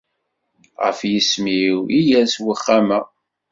[0.83, 2.99] Ɣef yisem-iw i yers uxxam-a.